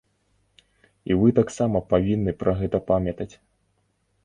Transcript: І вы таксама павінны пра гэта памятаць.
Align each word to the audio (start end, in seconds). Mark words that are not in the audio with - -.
І 1.09 1.17
вы 1.19 1.29
таксама 1.41 1.83
павінны 1.93 2.35
пра 2.41 2.51
гэта 2.65 2.83
памятаць. 2.91 3.31